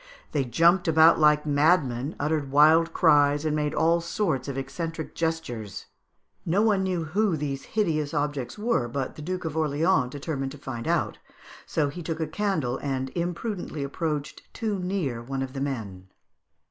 They 0.31 0.45
jumped 0.45 0.87
about 0.87 1.19
like 1.19 1.45
madmen, 1.45 2.15
uttered 2.19 2.49
wild 2.49 2.91
cries, 2.91 3.45
and 3.45 3.55
made 3.55 3.75
all 3.75 4.01
sorts 4.01 4.47
of 4.47 4.57
eccentric 4.57 5.13
gestures. 5.13 5.85
No 6.43 6.63
one 6.63 6.81
knew 6.81 7.03
who 7.03 7.37
these 7.37 7.65
hideous 7.77 8.11
objects 8.11 8.57
were, 8.57 8.87
but 8.87 9.15
the 9.15 9.21
Duke 9.21 9.45
of 9.45 9.55
Orleans 9.55 10.09
determined 10.09 10.53
to 10.53 10.57
find 10.57 10.87
out, 10.87 11.19
so 11.67 11.89
he 11.89 12.01
took 12.01 12.19
a 12.19 12.25
candle 12.25 12.77
and 12.81 13.11
imprudently 13.11 13.83
approached 13.83 14.41
too 14.55 14.79
near 14.79 15.21
one 15.21 15.43
of 15.43 15.53
the 15.53 15.61
men. 15.61 16.07